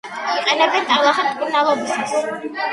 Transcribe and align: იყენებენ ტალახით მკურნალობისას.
იყენებენ 0.43 0.87
ტალახით 0.93 1.29
მკურნალობისას. 1.35 2.19